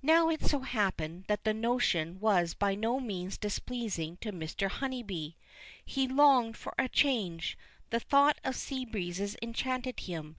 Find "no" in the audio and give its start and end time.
2.76-3.00